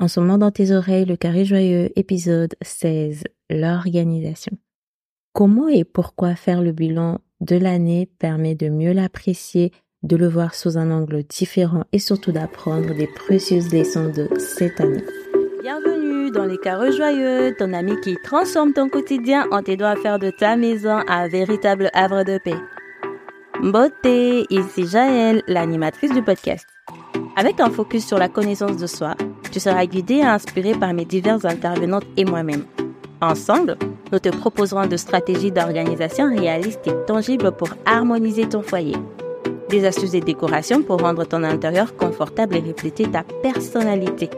[0.00, 4.56] En ce moment dans tes oreilles, le carré joyeux, épisode 16, l'organisation.
[5.32, 9.72] Comment et pourquoi faire le bilan de l'année permet de mieux l'apprécier,
[10.04, 14.80] de le voir sous un angle différent et surtout d'apprendre des précieuses leçons de cette
[14.80, 15.02] année?
[15.62, 20.20] Bienvenue dans les carrés joyeux, ton ami qui transforme ton quotidien en t'aidant à faire
[20.20, 22.54] de ta maison un véritable havre de paix.
[23.64, 26.64] Beauté, ici Jaël, l'animatrice du podcast.
[27.38, 29.14] Avec un focus sur la connaissance de soi,
[29.52, 32.64] tu seras guidé et inspiré par mes diverses intervenantes et moi-même.
[33.20, 33.76] Ensemble,
[34.10, 38.96] nous te proposerons de stratégies d'organisation réalistes et tangibles pour harmoniser ton foyer.
[39.68, 44.30] Des astuces et décorations pour rendre ton intérieur confortable et refléter ta personnalité.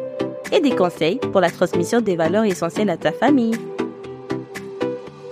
[0.53, 3.57] Et des conseils pour la transmission des valeurs essentielles à ta famille.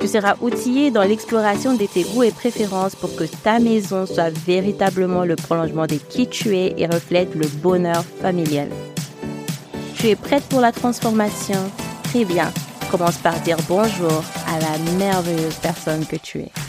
[0.09, 4.31] Tu seras outillé dans l'exploration de tes goûts et préférences pour que ta maison soit
[4.31, 8.71] véritablement le prolongement de qui tu es et reflète le bonheur familial.
[9.97, 11.59] Tu es prête pour la transformation?
[12.05, 12.51] Très bien.
[12.91, 16.68] Commence par dire bonjour à la merveilleuse personne que tu es.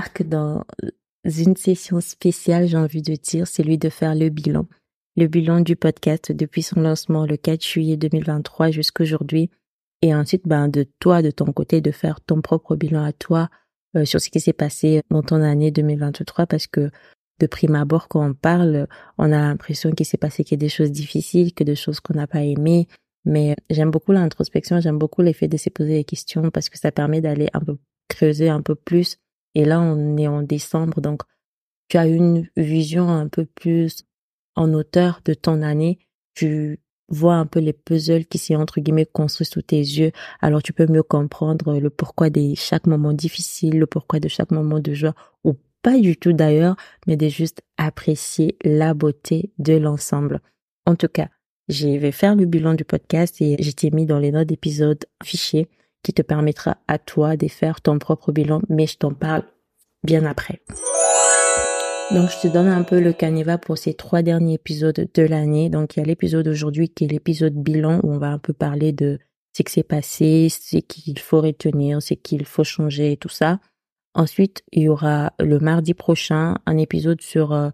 [0.00, 0.64] Je t'embarque dans
[1.24, 4.66] une session spéciale, j'ai envie de dire, c'est lui de faire le bilan
[5.16, 9.50] le bilan du podcast depuis son lancement le 4 juillet 2023 jusqu'à aujourd'hui.
[10.00, 13.50] Et ensuite, ben, de toi, de ton côté, de faire ton propre bilan à toi
[13.96, 16.90] euh, sur ce qui s'est passé dans ton année 2023 parce que
[17.38, 18.86] de prime abord, quand on parle,
[19.18, 22.26] on a l'impression qu'il s'est passé que des choses difficiles, que des choses qu'on n'a
[22.26, 22.88] pas aimées.
[23.26, 26.92] Mais j'aime beaucoup l'introspection, j'aime beaucoup l'effet de se poser des questions parce que ça
[26.92, 27.76] permet d'aller un peu
[28.08, 29.18] creuser un peu plus.
[29.54, 31.22] Et là, on est en décembre, donc
[31.88, 34.04] tu as une vision un peu plus
[34.54, 35.98] en auteur de ton année,
[36.34, 40.62] tu vois un peu les puzzles qui s'est entre guillemets construits sous tes yeux, alors
[40.62, 44.78] tu peux mieux comprendre le pourquoi de chaque moment difficile, le pourquoi de chaque moment
[44.78, 50.40] de joie, ou pas du tout d'ailleurs, mais de juste apprécier la beauté de l'ensemble.
[50.86, 51.28] En tout cas,
[51.68, 55.24] je vais faire le bilan du podcast et j'ai mis dans les notes d'épisode un
[55.24, 55.68] fichier
[56.02, 59.44] qui te permettra à toi de faire ton propre bilan, mais je t'en parle
[60.02, 60.62] bien après.
[62.12, 65.70] Donc, je te donne un peu le canevas pour ces trois derniers épisodes de l'année.
[65.70, 68.52] Donc, il y a l'épisode aujourd'hui qui est l'épisode bilan où on va un peu
[68.52, 69.18] parler de
[69.56, 73.60] ce qui s'est passé, ce qu'il faut retenir, ce qu'il faut changer et tout ça.
[74.14, 77.70] Ensuite, il y aura le mardi prochain un épisode sur euh,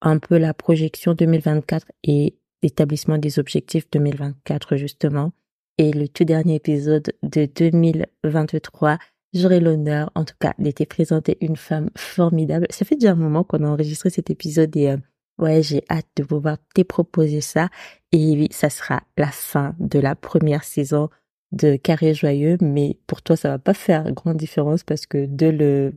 [0.00, 5.32] un peu la projection 2024 et l'établissement des objectifs 2024 justement.
[5.78, 8.98] Et le tout dernier épisode de 2023
[9.34, 12.66] J'aurai l'honneur, en tout cas, d'être présenter une femme formidable.
[12.70, 14.96] Ça fait déjà un moment qu'on a enregistré cet épisode et euh,
[15.38, 17.68] ouais, j'ai hâte de pouvoir te proposer ça.
[18.12, 21.10] Et oui, ça sera la fin de la première saison
[21.52, 25.48] de Carré Joyeux, mais pour toi, ça va pas faire grande différence parce que de
[25.48, 25.92] le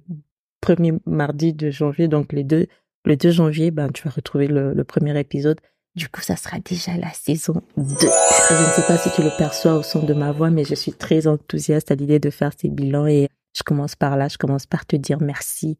[0.59, 2.67] premier mardi de janvier, donc les deux,
[3.05, 5.61] le 2 janvier, ben, tu vas retrouver le premier épisode.
[5.95, 7.83] Du coup, ça sera déjà la saison 2.
[7.83, 10.75] Je ne sais pas si tu le perçois au son de ma voix, mais je
[10.75, 13.27] suis très enthousiaste à l'idée de faire ces bilans et
[13.57, 15.77] je commence par là, je commence par te dire merci.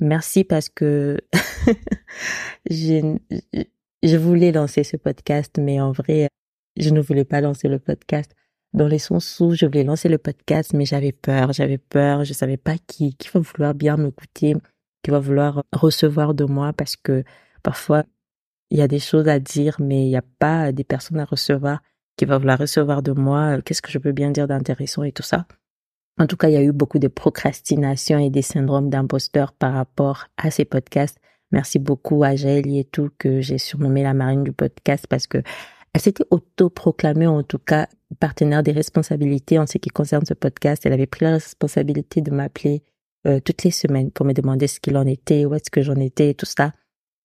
[0.00, 1.18] Merci parce que
[2.70, 3.18] je,
[4.02, 6.28] je voulais lancer ce podcast, mais en vrai,
[6.78, 8.34] je ne voulais pas lancer le podcast.
[8.72, 12.32] Dans les sons où je voulais lancer le podcast, mais j'avais peur, j'avais peur, je
[12.32, 14.54] savais pas qui, qui va vouloir bien m'écouter,
[15.02, 17.24] qui va vouloir recevoir de moi parce que
[17.64, 18.04] parfois,
[18.70, 21.24] il y a des choses à dire, mais il n'y a pas des personnes à
[21.24, 21.82] recevoir
[22.16, 23.60] qui va vouloir recevoir de moi.
[23.62, 25.46] Qu'est-ce que je peux bien dire d'intéressant et tout ça.
[26.18, 29.72] En tout cas, il y a eu beaucoup de procrastination et des syndromes d'imposteur par
[29.72, 31.18] rapport à ces podcasts.
[31.50, 35.38] Merci beaucoup à Jaëlie et tout que j'ai surnommé la marine du podcast parce que
[35.92, 37.88] elle s'était auto-proclamée en tout cas
[38.20, 40.84] partenaire des responsabilités en ce qui concerne ce podcast.
[40.84, 42.84] Elle avait pris la responsabilité de m'appeler
[43.26, 45.96] euh, toutes les semaines pour me demander ce qu'il en était, où est-ce que j'en
[45.96, 46.72] étais et tout ça.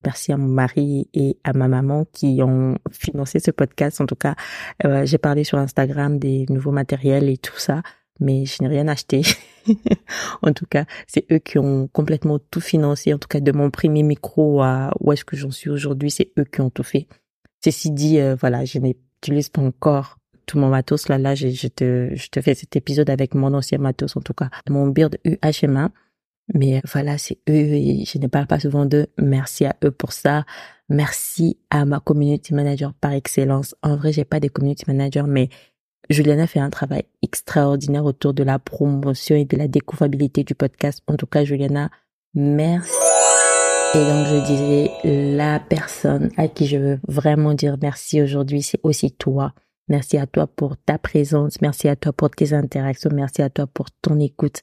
[0.05, 3.99] Merci à mon mari et à ma maman qui ont financé ce podcast.
[4.01, 4.35] En tout cas,
[4.85, 7.81] euh, j'ai parlé sur Instagram des nouveaux matériels et tout ça
[8.19, 9.21] mais je n'ai rien acheté.
[10.41, 13.13] en tout cas, c'est eux qui ont complètement tout financé.
[13.13, 16.31] En tout cas, de mon premier micro à où est-ce que j'en suis aujourd'hui, c'est
[16.39, 17.07] eux qui ont tout fait.
[17.63, 21.09] Ceci dit, euh, voilà, je n'utilise pas encore tout mon matos.
[21.09, 24.33] Là, là, je, te, je te fais cet épisode avec mon ancien matos, en tout
[24.33, 25.91] cas, mon Beard UHMA.
[26.53, 29.07] Mais voilà, c'est eux et je ne parle pas souvent d'eux.
[29.17, 30.45] Merci à eux pour ça.
[30.89, 33.75] Merci à ma community manager par excellence.
[33.81, 35.49] En vrai, j'ai pas des community managers, mais
[36.09, 41.01] Juliana fait un travail extraordinaire autour de la promotion et de la découvrabilité du podcast.
[41.07, 41.89] En tout cas, Juliana,
[42.35, 42.93] merci.
[43.95, 48.79] Et donc je disais, la personne à qui je veux vraiment dire merci aujourd'hui, c'est
[48.83, 49.53] aussi toi.
[49.87, 53.67] Merci à toi pour ta présence, merci à toi pour tes interactions, merci à toi
[53.67, 54.61] pour ton écoute.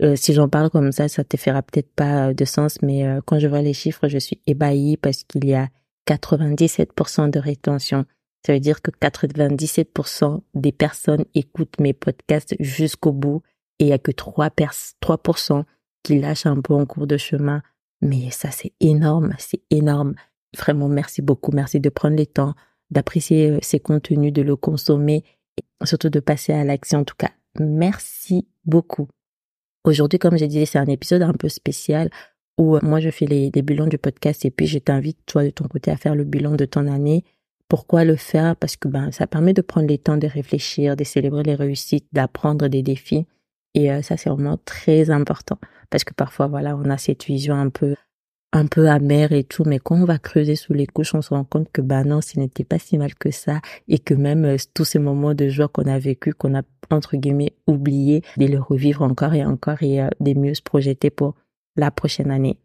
[0.00, 3.20] Euh, si j'en parle comme ça, ça te fera peut-être pas de sens, mais euh,
[3.24, 5.68] quand je vois les chiffres, je suis ébahie parce qu'il y a
[6.08, 8.04] 97% de rétention.
[8.46, 13.42] Ça veut dire que 97% des personnes écoutent mes podcasts jusqu'au bout
[13.80, 15.64] et il y a que 3%, 3%
[16.04, 17.62] qui lâchent un peu en cours de chemin
[18.00, 20.14] mais ça, c'est énorme, c'est énorme.
[20.56, 21.50] Vraiment, merci beaucoup.
[21.52, 22.54] Merci de prendre le temps
[22.90, 25.24] d'apprécier euh, ces contenus, de le consommer
[25.56, 27.00] et surtout de passer à l'action.
[27.00, 29.08] En tout cas, merci beaucoup.
[29.88, 32.10] Aujourd'hui, comme j'ai dit, c'est un épisode un peu spécial
[32.58, 35.42] où euh, moi, je fais les, les bilans du podcast et puis je t'invite, toi,
[35.42, 37.24] de ton côté, à faire le bilan de ton année.
[37.68, 38.54] Pourquoi le faire?
[38.56, 42.06] Parce que ben, ça permet de prendre le temps de réfléchir, de célébrer les réussites,
[42.12, 43.24] d'apprendre des défis.
[43.72, 45.58] Et euh, ça, c'est vraiment très important
[45.88, 47.94] parce que parfois, voilà, on a cette vision un peu
[48.52, 51.30] un peu amère et tout, mais quand on va creuser sous les couches, on se
[51.30, 54.44] rend compte que bah non, ce n'était pas si mal que ça et que même
[54.44, 58.46] euh, tous ces moments de joie qu'on a vécu, qu'on a entre guillemets oublié, de
[58.46, 61.34] les revivre encore et encore et euh, de mieux se projeter pour
[61.76, 62.58] la prochaine année.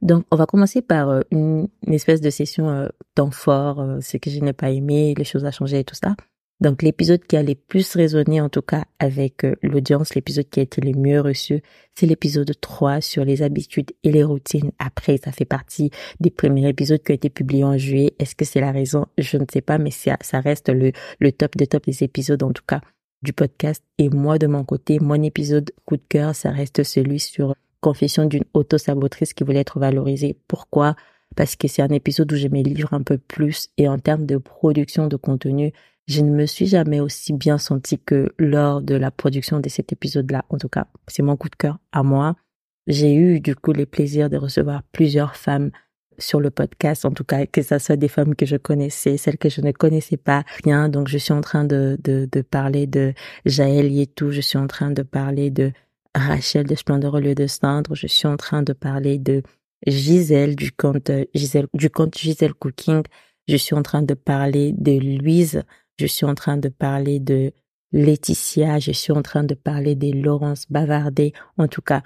[0.00, 4.52] Donc, on va commencer par une, espèce de session temps fort, ce que je n'ai
[4.52, 6.14] pas aimé, les choses à changer et tout ça.
[6.60, 10.58] Donc l'épisode qui a les plus résonné en tout cas avec euh, l'audience, l'épisode qui
[10.58, 11.62] a été le mieux reçu,
[11.94, 14.72] c'est l'épisode 3 sur les habitudes et les routines.
[14.80, 18.14] Après, ça fait partie des premiers épisodes qui ont été publiés en juillet.
[18.18, 19.06] Est-ce que c'est la raison?
[19.18, 20.90] Je ne sais pas, mais ça, reste le,
[21.20, 22.80] le top des top des épisodes en tout cas
[23.22, 23.84] du podcast.
[23.98, 28.24] Et moi, de mon côté, mon épisode coup de cœur, ça reste celui sur confession
[28.24, 30.36] d'une auto-sabotrice qui voulait être valorisée.
[30.48, 30.96] Pourquoi?
[31.36, 34.26] Parce que c'est un épisode où je me livre un peu plus et en termes
[34.26, 35.72] de production de contenu,
[36.08, 39.92] je ne me suis jamais aussi bien sentie que lors de la production de cet
[39.92, 40.44] épisode-là.
[40.48, 42.34] En tout cas, c'est mon coup de cœur à moi.
[42.86, 45.70] J'ai eu du coup le plaisir de recevoir plusieurs femmes
[46.18, 49.36] sur le podcast, en tout cas que ce soit des femmes que je connaissais, celles
[49.36, 50.88] que je ne connaissais pas rien.
[50.88, 53.12] Donc je suis en train de, de, de parler de
[53.44, 55.72] Jaël Yetou, je suis en train de parler de
[56.14, 59.42] Rachel de Splendeur au lieu de Cendre, je suis en train de parler de
[59.86, 63.02] Gisèle du compte Gisèle du compte Gisèle Cooking,
[63.46, 65.62] je suis en train de parler de Louise
[65.98, 67.52] je suis en train de parler de
[67.92, 71.32] Laetitia, je suis en train de parler de Laurence Bavardet.
[71.56, 72.02] En tout cas,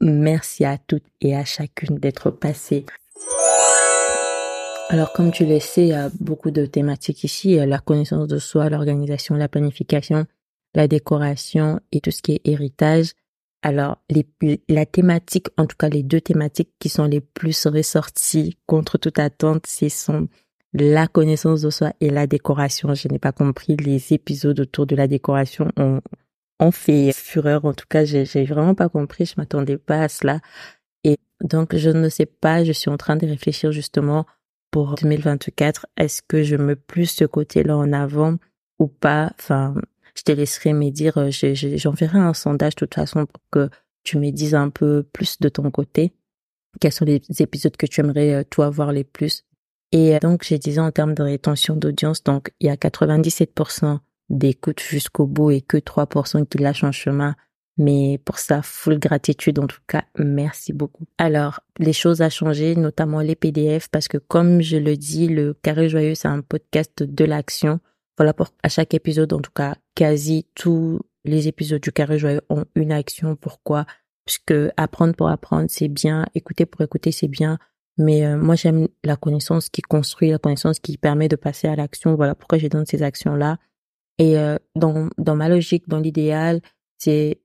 [0.00, 2.84] merci à toutes et à chacune d'être passées.
[4.88, 7.56] Alors, comme tu le sais, il y a beaucoup de thématiques ici.
[7.56, 10.26] La connaissance de soi, l'organisation, la planification,
[10.74, 13.12] la décoration et tout ce qui est héritage.
[13.62, 13.98] Alors,
[14.68, 19.20] la thématique, en tout cas les deux thématiques qui sont les plus ressorties contre toute
[19.20, 20.28] attente, ce sont
[20.74, 22.94] la connaissance de soi et la décoration.
[22.94, 26.00] Je n'ai pas compris les épisodes autour de la décoration ont,
[26.60, 27.64] ont fait fureur.
[27.64, 29.26] En tout cas, j'ai, j'ai vraiment pas compris.
[29.26, 30.40] Je m'attendais pas à cela.
[31.04, 32.64] Et donc, je ne sais pas.
[32.64, 34.26] Je suis en train de réfléchir justement
[34.70, 35.86] pour 2024.
[35.96, 38.36] Est-ce que je me plus ce côté-là en avant
[38.78, 39.32] ou pas?
[39.38, 39.74] Enfin,
[40.16, 43.70] je te laisserai me dire, euh, j'enverrai un sondage de toute façon pour que
[44.04, 46.12] tu me dises un peu plus de ton côté.
[46.80, 49.44] Quels sont les épisodes que tu aimerais, euh, toi, voir les plus?
[49.92, 53.98] Et euh, donc, j'ai disais en termes de rétention d'audience, donc il y a 97%
[54.30, 57.36] d'écoute jusqu'au bout et que 3% qui lâchent en chemin.
[57.78, 61.04] Mais pour ça, full gratitude en tout cas, merci beaucoup.
[61.16, 65.54] Alors, les choses à changer, notamment les PDF, parce que comme je le dis, le
[65.54, 67.80] Carré Joyeux, c'est un podcast de l'action.
[68.18, 72.42] Voilà pour à chaque épisode, en tout cas, quasi tous les épisodes du Carré Joyeux
[72.50, 73.36] ont une action.
[73.36, 73.86] Pourquoi?
[74.26, 76.26] Puisque apprendre pour apprendre, c'est bien.
[76.34, 77.58] Écouter pour écouter, c'est bien.
[77.98, 81.76] Mais euh, moi, j'aime la connaissance qui construit, la connaissance qui permet de passer à
[81.76, 82.14] l'action.
[82.14, 83.58] Voilà pourquoi j'ai donné ces actions-là.
[84.18, 86.60] Et euh, dans, dans ma logique, dans l'idéal,
[86.98, 87.40] c'est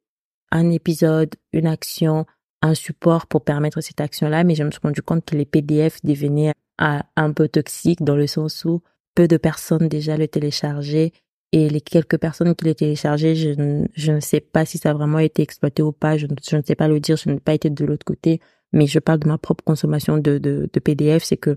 [0.51, 2.25] un épisode, une action,
[2.61, 4.43] un support pour permettre cette action-là.
[4.43, 8.27] Mais je me suis rendu compte que les PDF devenaient un peu toxiques dans le
[8.27, 8.81] sens où
[9.15, 11.11] peu de personnes déjà le téléchargeaient.
[11.53, 14.93] Et les quelques personnes qui le téléchargeaient, je, je ne sais pas si ça a
[14.93, 16.17] vraiment été exploité ou pas.
[16.17, 17.17] Je, je ne sais pas le dire.
[17.17, 18.41] Je n'ai pas été de l'autre côté
[18.73, 21.55] mais je parle de ma propre consommation de, de, de PDF, c'est que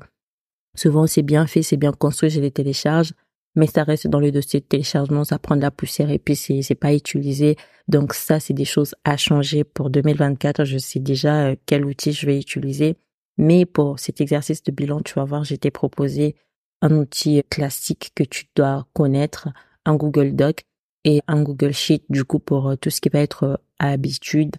[0.76, 3.12] souvent c'est bien fait, c'est bien construit, je les télécharge,
[3.56, 6.36] mais ça reste dans le dossier de téléchargement, ça prend de la poussière et puis
[6.36, 7.56] c'est, c'est pas utilisé.
[7.88, 10.64] Donc ça, c'est des choses à changer pour 2024.
[10.64, 12.96] Je sais déjà euh, quel outil je vais utiliser.
[13.36, 16.36] Mais pour cet exercice de bilan, tu vas voir, j'ai été proposé
[16.82, 19.48] un outil classique que tu dois connaître,
[19.84, 20.62] un Google Doc
[21.04, 24.56] et un Google Sheet, du coup, pour euh, tout ce qui va être euh, habitude,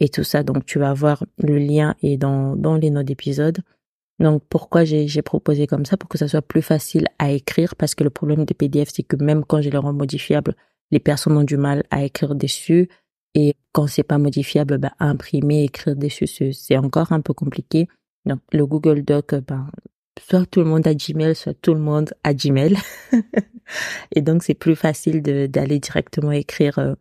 [0.00, 0.42] et tout ça.
[0.42, 3.58] Donc tu vas voir le lien est dans, dans les notes d'épisode.
[4.20, 5.96] Donc pourquoi j'ai proposé comme ça?
[5.96, 9.02] Pour que ça soit plus facile à écrire parce que le problème des PDF c'est
[9.02, 10.54] que même quand je les rends modifiables,
[10.90, 12.88] les personnes ont du mal à écrire dessus
[13.34, 17.88] et quand c'est pas modifiable, bah, imprimer, écrire dessus c'est encore un peu compliqué.
[18.26, 19.68] Donc, le Google Doc, ben,
[20.20, 22.76] soit tout le monde a Gmail, soit tout le monde a Gmail.
[24.14, 26.94] et donc, c'est plus facile d'aller directement écrire, euh,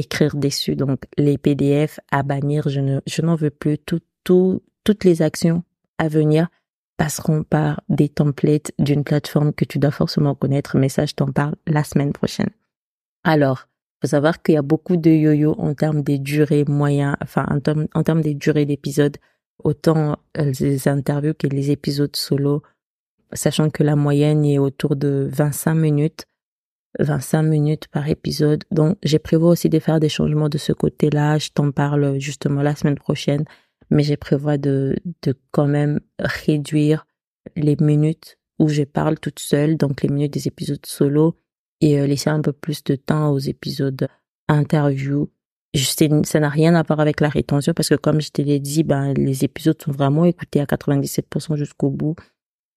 [0.00, 0.76] écrire dessus.
[0.76, 3.78] Donc, les PDF à bannir, je ne, je n'en veux plus.
[3.78, 5.62] Tout, tout, toutes les actions
[5.98, 6.48] à venir
[6.96, 11.32] passeront par des templates d'une plateforme que tu dois forcément connaître, mais ça, je t'en
[11.32, 12.50] parle la semaine prochaine.
[13.24, 13.68] Alors,
[14.02, 17.60] faut savoir qu'il y a beaucoup de yo-yo en termes des durées moyens, enfin, en
[17.60, 19.16] termes, en termes des durées d'épisodes
[19.62, 22.62] autant euh, les interviews que les épisodes solo,
[23.32, 26.24] sachant que la moyenne est autour de 25 minutes,
[26.98, 28.64] 25 minutes par épisode.
[28.70, 31.38] Donc, j'ai prévu aussi de faire des changements de ce côté-là.
[31.38, 33.44] Je t'en parle justement la semaine prochaine,
[33.90, 37.06] mais j'ai prévu de, de quand même réduire
[37.56, 41.36] les minutes où je parle toute seule, donc les minutes des épisodes solo,
[41.80, 44.08] et euh, laisser un peu plus de temps aux épisodes
[44.48, 45.30] interviews
[46.24, 48.82] ça n'a rien à voir avec la rétention parce que comme je te l'ai dit,
[48.82, 52.16] ben, les épisodes sont vraiment écoutés à 97% jusqu'au bout.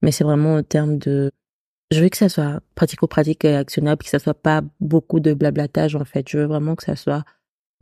[0.02, 1.32] Mais c'est vraiment en termes de,
[1.94, 5.96] je veux que ça soit pratico-pratique et actionnable, que ça soit pas beaucoup de blablatage,
[5.96, 6.28] en fait.
[6.28, 7.24] Je veux vraiment que ça soit,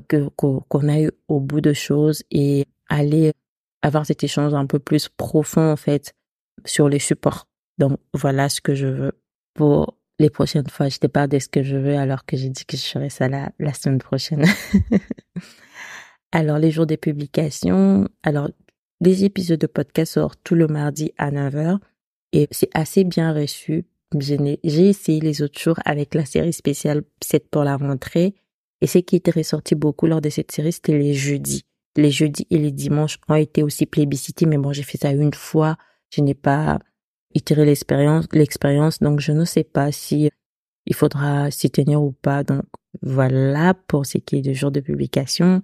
[0.08, 3.34] que, qu'on aille au bout de choses et aller
[3.82, 6.14] avoir cet échange un peu plus profond, en fait,
[6.66, 7.48] sur les supports.
[7.78, 9.12] Donc, voilà ce que je veux
[9.54, 12.50] pour les prochaines fois, je te parle de ce que je veux alors que j'ai
[12.50, 14.46] dit que je ferais ça la, la semaine prochaine.
[16.32, 18.08] alors, les jours des publications.
[18.22, 18.50] Alors,
[19.00, 21.80] les épisodes de podcast sortent tout le mardi à 9h
[22.34, 23.86] et c'est assez bien reçu.
[24.20, 28.36] J'ai essayé les autres jours avec la série spéciale 7 pour la rentrée
[28.82, 31.64] et ce qui était ressorti beaucoup lors de cette série, c'était les jeudis.
[31.96, 35.34] Les jeudis et les dimanches ont été aussi plébiscités, mais bon, j'ai fait ça une
[35.34, 35.78] fois.
[36.10, 36.80] Je n'ai pas
[37.34, 39.00] l'expérience, l'expérience.
[39.00, 40.30] Donc, je ne sais pas si
[40.86, 42.44] il faudra s'y tenir ou pas.
[42.44, 42.64] Donc,
[43.02, 45.62] voilà pour ce qui est du jour de publication.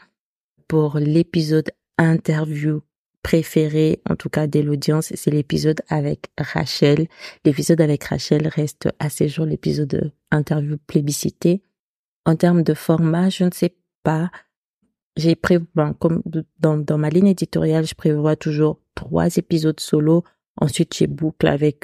[0.68, 2.82] Pour l'épisode interview
[3.28, 7.10] préféré, en tout cas de l'audience, c'est l'épisode avec Rachel.
[7.44, 11.62] L'épisode avec Rachel reste à ce jour l'épisode interview plébiscité.
[12.26, 14.32] En termes de format, je ne sais pas.
[15.18, 15.66] J'ai prévu,
[16.00, 16.24] comme
[16.60, 20.24] dans, dans ma ligne éditoriale, je prévois toujours trois épisodes solo
[20.56, 21.84] Ensuite, j'ai boucle avec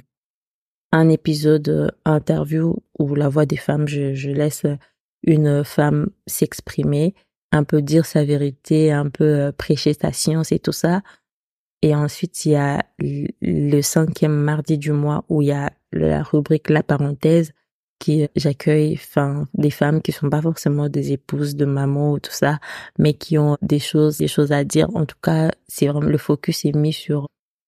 [0.93, 4.65] un épisode euh, interview où la voix des femmes, je, je laisse
[5.23, 7.15] une femme s'exprimer,
[7.51, 11.01] un peu dire sa vérité, un peu euh, prêcher sa science et tout ça.
[11.83, 16.23] Et ensuite, il y a le cinquième mardi du mois où il y a la
[16.23, 17.51] rubrique La parenthèse
[17.99, 22.31] qui j'accueille enfin des femmes qui sont pas forcément des épouses de maman ou tout
[22.31, 22.59] ça
[22.97, 26.17] mais qui ont des choses des choses à dire en tout cas c'est vraiment le
[26.17, 27.27] focus est mis sur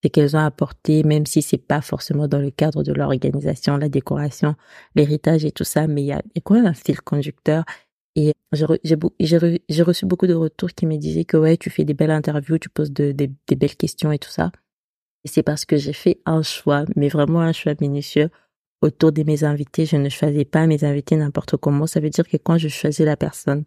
[0.10, 4.55] qu'elles ont apporté, même si c'est pas forcément dans le cadre de l'organisation, la décoration,
[4.95, 7.63] l'héritage et tout ça, mais il y a, quand même un fil conducteur.
[8.15, 8.65] Et j'ai
[9.84, 12.69] reçu beaucoup de retours qui me disaient que ouais, tu fais des belles interviews, tu
[12.69, 14.51] poses des belles questions et tout ça.
[15.24, 18.29] Et c'est parce que j'ai fait un choix, mais vraiment un choix minutieux
[18.81, 19.86] autour de mes invités.
[19.86, 21.88] Je ne choisis pas mes invités n'importe comment.
[21.88, 23.65] Ça veut dire que quand je choisis la personne,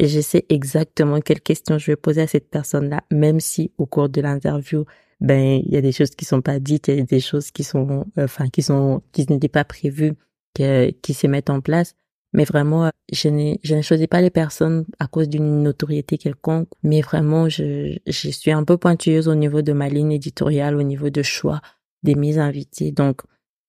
[0.00, 4.08] je sais exactement quelles questions je vais poser à cette personne-là, même si au cours
[4.08, 4.84] de l'interview,
[5.20, 7.50] ben il y a des choses qui sont pas dites, il y a des choses
[7.50, 10.14] qui sont enfin qui sont qui n'étaient pas prévues
[10.54, 11.94] qui se mettent en place.
[12.32, 17.00] Mais vraiment, je je ne choisis pas les personnes à cause d'une notoriété quelconque, mais
[17.02, 21.10] vraiment je je suis un peu pointueuse au niveau de ma ligne éditoriale, au niveau
[21.10, 21.60] de choix
[22.02, 22.90] des mises invités.
[22.90, 23.22] Donc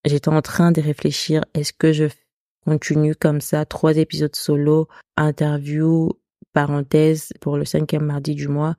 [0.04, 2.06] j'étais en train de réfléchir est-ce que je
[2.64, 6.10] continue comme ça trois épisodes solo, interview,
[6.52, 8.76] parenthèse pour le cinquième mardi du mois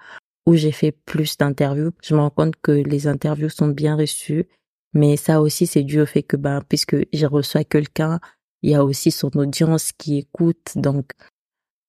[0.47, 1.91] où j'ai fait plus d'interviews.
[2.03, 4.47] Je me rends compte que les interviews sont bien reçues,
[4.93, 8.19] mais ça aussi c'est dû au fait que ben puisque je reçois quelqu'un,
[8.61, 10.73] il y a aussi son audience qui écoute.
[10.75, 11.11] Donc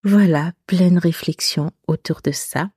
[0.02, 2.70] voilà, pleine réflexion autour de ça.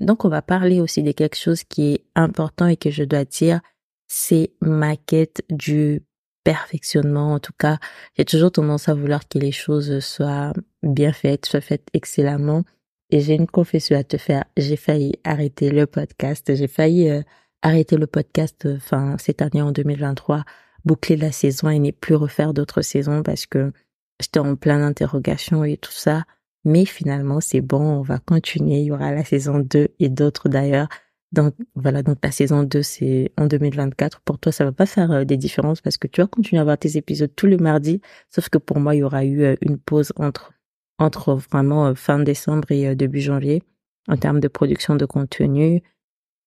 [0.00, 3.24] Donc on va parler aussi de quelque chose qui est important et que je dois
[3.24, 3.60] dire,
[4.06, 6.02] c'est ma quête du
[6.44, 7.34] perfectionnement.
[7.34, 7.78] En tout cas,
[8.16, 10.52] j'ai toujours tendance à vouloir que les choses soient
[10.82, 12.64] bien faites, soient faites excellemment.
[13.10, 14.44] Et j'ai une confession à te faire.
[14.56, 16.54] J'ai failli arrêter le podcast.
[16.54, 17.22] J'ai failli euh,
[17.62, 20.44] arrêter le podcast euh, cette année en 2023,
[20.84, 23.72] boucler la saison et ne plus refaire d'autres saisons parce que
[24.20, 26.24] j'étais en plein d'interrogations et tout ça.
[26.64, 28.80] Mais finalement, c'est bon, on va continuer.
[28.80, 30.88] Il y aura la saison 2 et d'autres d'ailleurs.
[31.32, 34.20] Donc voilà, donc la saison 2 c'est en 2024.
[34.22, 36.62] Pour toi, ça va pas faire euh, des différences parce que tu vas continuer à
[36.62, 39.78] avoir tes épisodes tous les mardis, sauf que pour moi, il y aura eu une
[39.78, 40.52] pause entre
[40.98, 43.62] entre vraiment euh, fin décembre et euh, début janvier
[44.08, 45.82] en termes de production de contenu.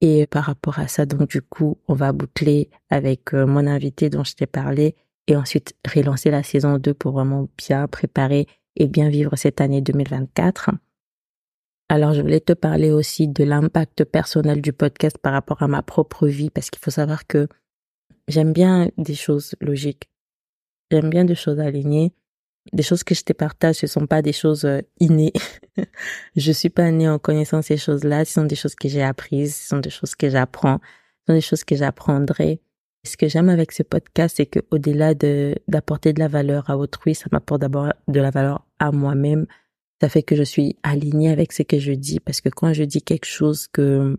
[0.01, 4.09] Et par rapport à ça, donc du coup, on va boucler avec euh, mon invité
[4.09, 4.95] dont je t'ai parlé
[5.27, 9.81] et ensuite relancer la saison 2 pour vraiment bien préparer et bien vivre cette année
[9.81, 10.71] 2024.
[11.89, 15.83] Alors, je voulais te parler aussi de l'impact personnel du podcast par rapport à ma
[15.83, 17.47] propre vie, parce qu'il faut savoir que
[18.27, 20.09] j'aime bien des choses logiques.
[20.89, 22.13] J'aime bien des choses alignées.
[22.73, 25.33] Des choses que je te partage, ce sont pas des choses euh, innées.
[26.35, 28.23] je suis pas née en connaissant ces choses-là.
[28.25, 29.55] Ce sont des choses que j'ai apprises.
[29.55, 30.79] Ce sont des choses que j'apprends.
[31.21, 32.61] Ce sont des choses que j'apprendrai.
[33.03, 36.77] Ce que j'aime avec ce podcast, c'est que au-delà de d'apporter de la valeur à
[36.77, 39.47] autrui, ça m'apporte d'abord de la valeur à moi-même.
[40.01, 42.83] Ça fait que je suis alignée avec ce que je dis parce que quand je
[42.83, 44.17] dis quelque chose que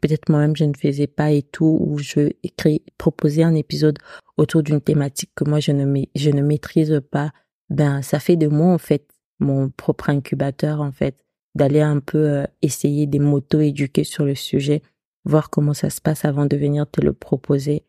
[0.00, 3.98] peut-être moi-même je ne faisais pas et tout, ou je écris, proposer un épisode
[4.38, 7.32] autour d'une thématique que moi je ne, je ne maîtrise pas,
[7.72, 9.06] ben ça fait de moi en fait
[9.40, 11.16] mon propre incubateur en fait,
[11.54, 14.82] d'aller un peu euh, essayer des motos éduquer sur le sujet,
[15.24, 17.84] voir comment ça se passe avant de venir te le proposer.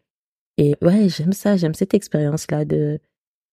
[0.57, 2.99] Et ouais, j'aime ça, j'aime cette expérience-là de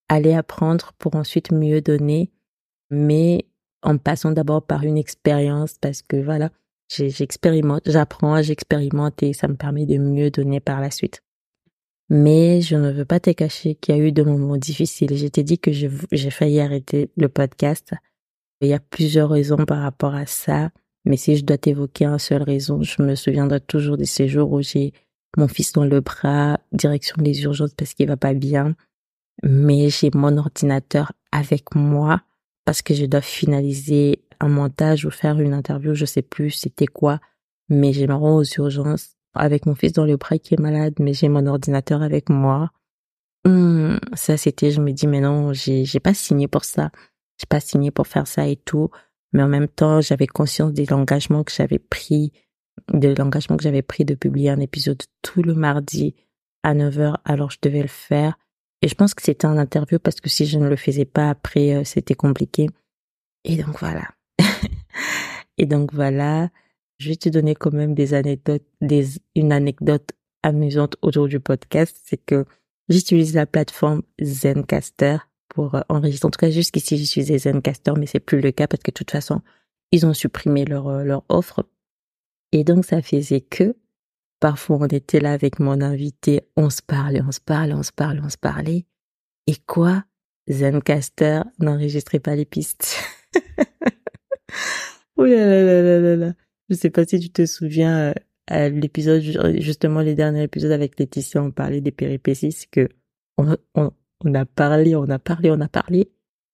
[0.09, 2.31] aller apprendre pour ensuite mieux donner,
[2.91, 3.47] mais
[3.83, 6.51] en passant d'abord par une expérience parce que voilà,
[6.89, 11.23] j'expérimente, j'apprends, j'expérimente et ça me permet de mieux donner par la suite.
[12.11, 15.17] Mais je ne veux pas te cacher qu'il y a eu des moments difficiles.
[15.17, 17.95] Je t'ai dit que j'ai failli arrêter le podcast.
[18.61, 20.71] Il y a plusieurs raisons par rapport à ça.
[21.05, 24.51] Mais si je dois t'évoquer une seule raison, je me souviendrai toujours de ces jours
[24.51, 24.93] où j'ai
[25.37, 28.75] mon fils dans le bras, direction des urgences parce qu'il va pas bien.
[29.45, 32.23] Mais j'ai mon ordinateur avec moi
[32.65, 36.87] parce que je dois finaliser un montage ou faire une interview, je sais plus c'était
[36.87, 37.21] quoi,
[37.69, 40.95] mais j'ai me rends aux urgences avec mon fils dans le bras qui est malade,
[40.99, 42.71] mais j'ai mon ordinateur avec moi.
[43.45, 46.91] Hum, ça c'était, je me dis mais non, j'ai j'ai pas signé pour ça,
[47.39, 48.91] j'ai pas signé pour faire ça et tout,
[49.33, 52.33] mais en même temps j'avais conscience de l'engagement que j'avais pris,
[52.93, 56.15] de l'engagement que j'avais pris de publier un épisode tout le mardi
[56.63, 58.39] à 9h, alors je devais le faire.
[58.83, 61.29] Et je pense que c'était un interview parce que si je ne le faisais pas
[61.29, 62.69] après, euh, c'était compliqué.
[63.45, 64.09] Et donc voilà.
[65.59, 66.49] et donc voilà,
[67.01, 71.99] je vais te donner quand même des anecdotes, des, une anecdote amusante autour du podcast,
[72.05, 72.45] c'est que
[72.91, 75.17] j'utilise la plateforme Zencaster
[75.49, 76.27] pour euh, enregistrer.
[76.27, 79.11] En tout cas, jusqu'ici, j'utilisais Zencaster, mais c'est plus le cas parce que de toute
[79.11, 79.41] façon,
[79.93, 81.67] ils ont supprimé leur, euh, leur offre.
[82.53, 83.77] Et donc, ça faisait que
[84.39, 87.93] parfois, on était là avec mon invité, on se parlait, on se parlait, on se
[87.93, 88.85] parlait, on se parlait.
[89.47, 90.05] Et quoi?
[90.51, 92.99] Zencaster n'enregistrait pas les pistes.
[95.17, 96.33] oh là là là là là là.
[96.71, 98.13] Je sais pas si tu te souviens, euh,
[98.47, 99.23] à l'épisode,
[99.61, 102.89] justement, les derniers épisodes avec Laetitia, on parlait des péripéties, c'est que
[103.37, 106.11] on, a parlé, on a parlé, on a parlé,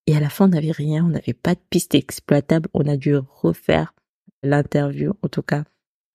[0.07, 2.97] et à la fin, on n'avait rien, on n'avait pas de piste exploitable, on a
[2.97, 3.95] dû refaire
[4.43, 5.65] l'interview, en tout cas.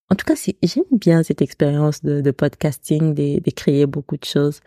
[0.10, 4.62] En tout cas, j'aime bien cette expérience de, podcasting, de, créer beaucoup de choses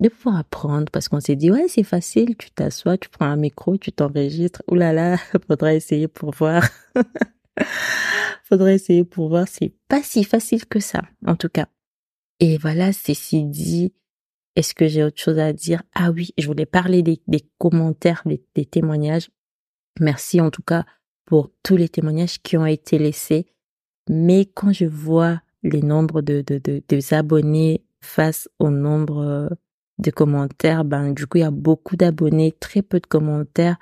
[0.00, 3.36] de pouvoir apprendre parce qu'on s'est dit ouais c'est facile tu t'assois tu prends un
[3.36, 6.66] micro tu t'enregistres là faudrait essayer pour voir
[8.44, 11.66] faudrait essayer pour voir c'est pas si facile que ça en tout cas.
[12.40, 13.92] Et voilà ceci dit
[14.56, 15.82] est-ce que j'ai autre chose à dire?
[15.94, 17.20] Ah oui je voulais parler des,
[17.58, 19.30] commentaires des, témoignages.
[20.00, 20.84] Merci en tout cas
[21.24, 23.46] pour tous les témoignages qui ont été laissés.
[24.08, 29.50] Mais quand je vois les nombres de, de, de des abonnés face au nombre
[29.98, 33.78] de commentaires, ben du coup il y a beaucoup d'abonnés, très peu de commentaires,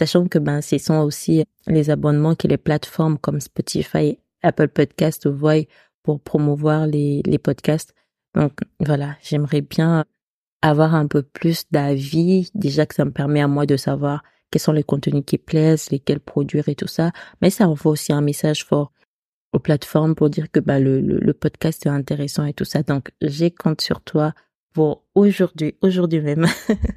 [0.00, 5.26] sachant que ben ce sont aussi les abonnements que les plateformes comme Spotify, Apple Podcast
[5.28, 5.66] voient
[6.02, 7.92] pour promouvoir les, les podcasts.
[8.34, 10.06] Donc voilà, j'aimerais bien
[10.62, 14.62] avoir un peu plus d'avis, déjà que ça me permet à moi de savoir quels
[14.62, 18.22] sont les contenus qui plaisent, lesquels produire et tout ça, mais ça envoie aussi un
[18.22, 18.92] message fort
[19.52, 22.82] aux plateformes pour dire que bah, le, le, le podcast est intéressant et tout ça.
[22.82, 24.32] Donc, j'ai compte sur toi
[24.72, 26.46] pour aujourd'hui, aujourd'hui même,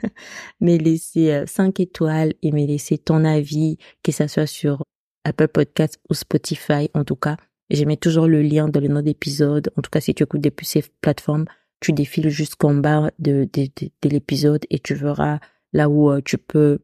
[0.61, 4.83] me laisser 5 euh, étoiles et me laisser ton avis, que ça soit sur
[5.23, 7.37] Apple Podcast ou Spotify en tout cas.
[7.69, 9.71] J'ai mis toujours le lien dans le nom d'épisode.
[9.77, 11.45] En tout cas, si tu écoutes depuis ces plateformes,
[11.79, 15.39] tu défiles jusqu'en bas de, de, de, l'épisode et tu verras
[15.71, 16.79] là où euh, tu peux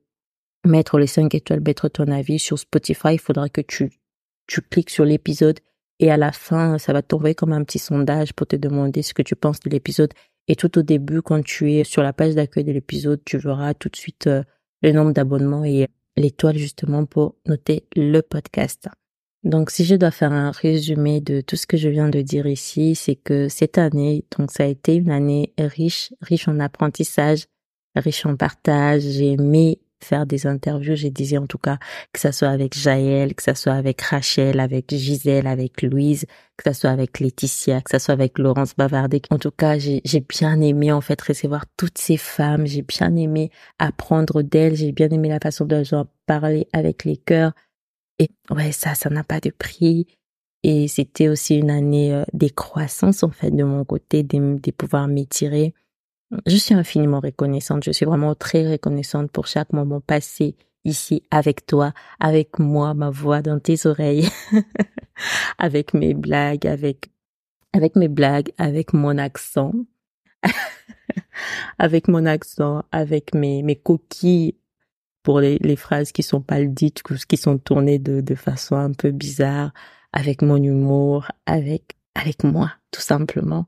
[0.65, 2.39] mettre les 5 étoiles, mettre ton avis.
[2.39, 3.91] Sur Spotify, il faudra que tu,
[4.47, 5.60] tu cliques sur l'épisode
[5.99, 9.13] et à la fin, ça va t'envoyer comme un petit sondage pour te demander ce
[9.13, 10.13] que tu penses de l'épisode
[10.49, 13.75] et tout au début, quand tu es sur la page d'accueil de l'épisode, tu verras
[13.75, 14.43] tout de suite euh,
[14.81, 18.89] le nombre d'abonnements et l'étoile justement pour noter le podcast.
[19.43, 22.47] Donc si je dois faire un résumé de tout ce que je viens de dire
[22.47, 27.45] ici, c'est que cette année, donc ça a été une année riche, riche en apprentissage,
[27.95, 29.03] riche en partage.
[29.03, 31.77] J'ai aimé faire des interviews, j'ai disais en tout cas
[32.13, 36.25] que ça soit avec Jaël, que ça soit avec Rachel, avec Gisèle, avec Louise,
[36.57, 39.21] que ça soit avec Laetitia, que ça soit avec Laurence Bavardé.
[39.29, 43.51] En tout cas, j'ai bien aimé en fait recevoir toutes ces femmes, j'ai bien aimé
[43.77, 47.53] apprendre d'elles, j'ai bien aimé la façon dont elles ont parlé avec les cœurs.
[48.19, 50.07] Et ouais, ça, ça n'a pas de prix.
[50.63, 55.07] Et c'était aussi une année euh, des croissances, en fait, de mon côté, de, pouvoir
[55.07, 55.73] m'étirer.
[56.46, 57.84] Je suis infiniment reconnaissante.
[57.84, 63.10] Je suis vraiment très reconnaissante pour chaque moment passé ici avec toi, avec moi, ma
[63.10, 64.30] voix dans tes oreilles,
[65.58, 67.10] avec mes blagues, avec,
[67.74, 69.74] avec mes blagues, avec mon accent,
[71.80, 74.56] avec mon accent, avec mes, mes coquilles
[75.24, 78.94] pour les, les phrases qui sont pas dites, qui sont tournées de, de façon un
[78.94, 79.74] peu bizarre,
[80.13, 83.68] avec mon humour, avec, avec moi, tout simplement.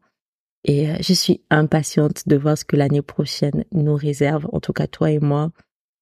[0.64, 4.74] Et euh, je suis impatiente de voir ce que l'année prochaine nous réserve, en tout
[4.74, 5.52] cas toi et moi.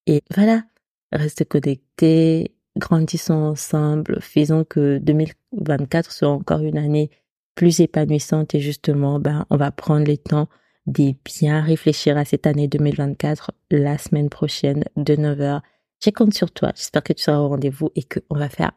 [0.06, 0.64] Et voilà,
[1.12, 7.10] reste connecté, grandissons ensemble, faisons que 2024 soit encore une année
[7.56, 10.48] plus épanouissante et justement, ben, on va prendre le temps
[10.88, 15.62] de bien réfléchir à cette année 2024 la semaine prochaine de 9h.
[16.04, 16.72] Je compte sur toi.
[16.76, 18.72] J'espère que tu seras au rendez-vous et qu'on va faire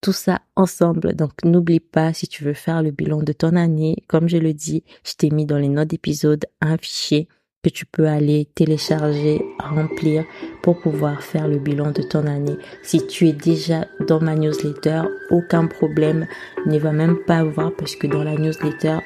[0.00, 1.14] tout ça ensemble.
[1.14, 4.52] Donc n'oublie pas, si tu veux faire le bilan de ton année, comme je le
[4.52, 7.28] dis, je t'ai mis dans les notes d'épisode un fichier
[7.62, 10.24] que tu peux aller télécharger, remplir
[10.62, 12.56] pour pouvoir faire le bilan de ton année.
[12.84, 16.28] Si tu es déjà dans ma newsletter, aucun problème,
[16.66, 18.98] ne va même pas voir parce que dans la newsletter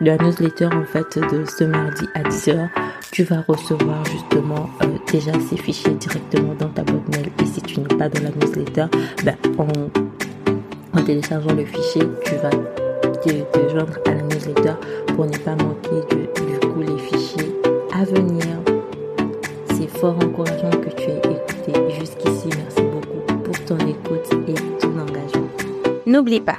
[0.00, 2.68] de, la newsletter en fait de ce mardi à 10h,
[3.12, 7.30] tu vas recevoir justement euh, déjà ces fichiers directement dans ta boîte mail.
[7.42, 8.86] Et si tu n'es pas dans la newsletter,
[9.24, 14.74] ben, en, en téléchargeant le fichier, tu vas te, joindre à la newsletter
[15.14, 17.54] pour ne pas manquer du, coup les fichiers
[17.94, 18.44] à venir.
[19.74, 22.48] C'est fort encourageant que tu aies écouté jusqu'ici.
[22.56, 25.48] Merci beaucoup pour ton écoute et ton engagement.
[26.06, 26.58] N'oublie pas,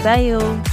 [0.00, 0.71] Bye.